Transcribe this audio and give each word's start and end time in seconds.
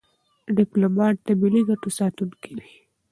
ډيپلومات 0.57 1.15
د 1.27 1.29
ملي 1.41 1.61
ګټو 1.69 1.89
ساتونکی 1.99 2.51
وي. 2.59 2.71